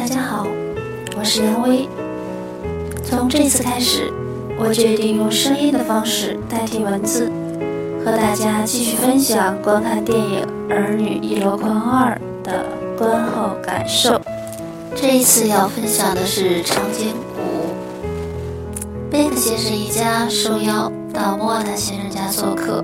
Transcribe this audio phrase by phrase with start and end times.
[0.00, 0.46] 大家好，
[1.14, 1.86] 我是杨威。
[3.04, 4.10] 从这次开始，
[4.58, 7.30] 我决定用声音的方式代替文字，
[8.02, 12.64] 和大家继续分享观看电影《儿女一箩筐二》的
[12.96, 14.18] 观后感受。
[14.96, 17.74] 这一次要分享的是长颈谷。
[19.10, 22.82] 贝克先生一家受邀到莫塔先生家做客，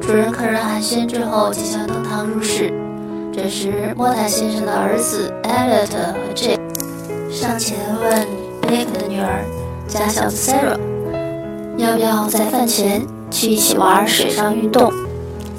[0.00, 2.72] 主人客人寒暄之后，即将登堂入室。
[3.32, 6.58] 这时，莫塔先生的儿子艾略特和 J
[7.30, 8.26] 上前问
[8.62, 9.44] 贝克的女儿
[9.86, 10.76] 家小子 Sarah
[11.78, 14.92] 要不要在饭前去一起玩水上运动。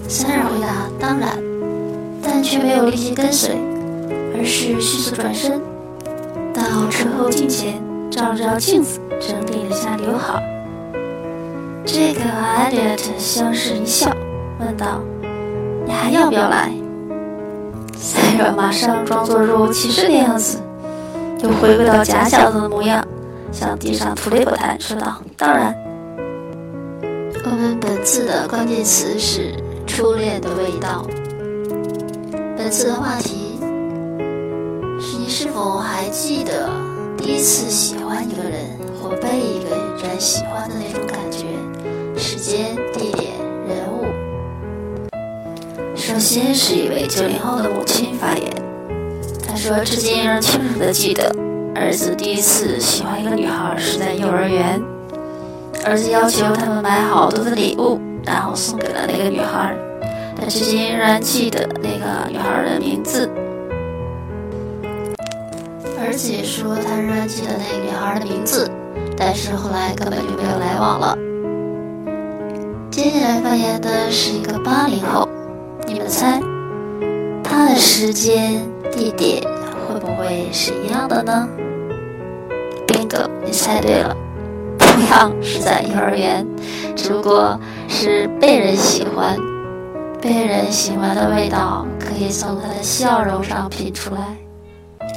[0.08, 1.38] Sarah 回答当然，
[2.22, 3.56] 但却没有立即跟随，
[4.36, 5.62] 而是迅速转身
[6.54, 10.44] 到车后镜前照了照镜子，整理了下刘海。
[11.86, 14.12] 这个艾略特相视一笑，
[14.60, 15.02] 问道
[15.88, 16.70] ：“你还要不要来？”
[18.02, 20.58] 塞尔马上装作若无其事的样子，
[21.44, 23.08] 又回归到假小子的模样，
[23.52, 25.72] 向地上吐了一口痰，说道：“当然。”
[27.46, 29.54] 我们本次的关键词是
[29.86, 31.06] 初恋的味道。
[32.58, 33.60] 本次的话题
[35.00, 36.70] 是你是否还记得
[37.18, 39.76] 第一次喜欢一个人或被一个
[40.08, 41.46] 人喜欢的那种感觉？
[42.18, 42.76] 时间、
[46.32, 48.50] 先是一位九零后的母亲发言，
[49.46, 51.30] 她说：“至今仍清楚地记得，
[51.76, 54.82] 儿子第一次喜欢一个女孩是在幼儿园，
[55.84, 59.76] 儿子要求他们买好多的礼物，然后送给了那个女孩。
[60.38, 63.30] 他至今仍然记得那个女孩的名字。
[66.00, 68.72] 儿子也说他仍然记得那个女孩的名字，
[69.18, 71.18] 但是后来根本就没有来往了。”
[72.90, 75.21] 接下来发言的是一个八零后。
[76.12, 76.42] 猜，
[77.42, 79.42] 他的时间、地点
[79.88, 81.48] 会不会是一样的呢
[82.86, 84.14] 冰狗你猜对了，
[84.78, 86.46] 同样是在幼儿园，
[86.98, 87.58] 只不过
[87.88, 89.38] 是被人喜欢，
[90.22, 94.36] 被人喜欢的味道可以从他的笑容上品出来，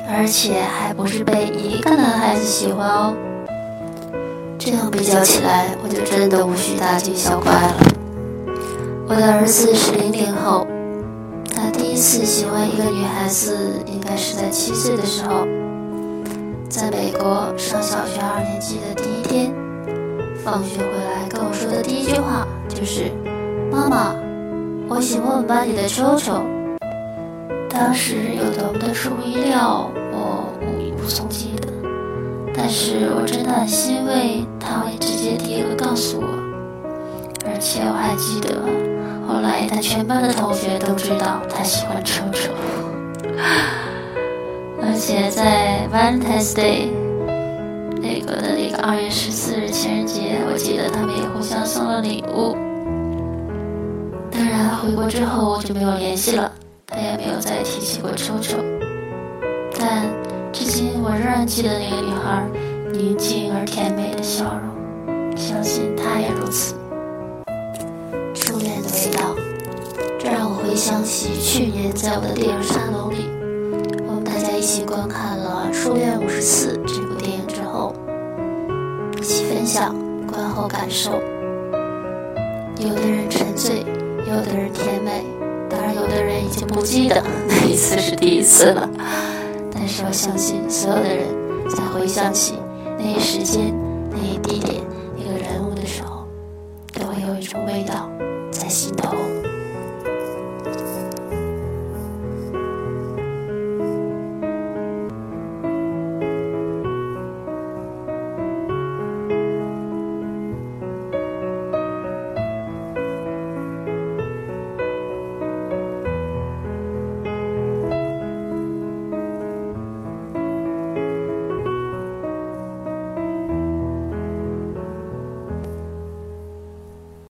[0.09, 3.13] 而且还不是被一个男孩子喜欢哦。
[4.57, 7.75] 这样比较起来，我就真的无需大惊小怪了。
[9.07, 10.67] 我的儿子是零零后，
[11.95, 13.57] 第一次喜欢一个女孩子
[13.87, 15.47] 应该是在七岁的时候，
[16.69, 19.55] 在美国上小学二年级的第一天，
[20.43, 23.13] 放学回来跟我说的第一句话就是
[23.71, 24.13] ：“妈妈，
[24.89, 26.43] 我喜欢我们班里的秋秋。”
[27.71, 31.69] 当时有多么的出乎意料，我无无从记得，
[32.53, 36.27] 但是我真的很欣慰他会直接第一个告诉我，
[37.47, 38.94] 而且我还记得。
[39.27, 42.51] 后来，他全班的同学都知道他喜欢臭臭，
[44.81, 46.91] 而且在 Valentine's Day
[48.01, 52.57] 那个的那个二月十四日情人节，我记得他们也互相送了礼物。
[54.31, 56.53] 当然，回国之后我就没有联系了，
[56.87, 58.59] 他也没有再提起过臭臭。
[59.79, 60.05] 但
[60.53, 62.45] 至今我仍然记得那个女孩
[62.93, 66.75] 宁静而甜美的笑容，相信他也如此。
[70.47, 73.31] 我回想起去年在我的电影沙龙里，
[74.07, 77.95] 我们大家一起观看了《初恋五十四》这部电影之后，
[79.19, 79.97] 一起分享
[80.31, 81.13] 观后感受。
[82.79, 83.87] 有的人沉醉，
[84.29, 85.25] 有的人甜美，
[85.71, 88.87] 当然有的人已经不记得 那一次是第一次了。
[89.73, 91.27] 但是我相信，所有的人
[91.71, 92.59] 在回想起
[92.99, 93.75] 那一时间、
[94.11, 94.61] 那一地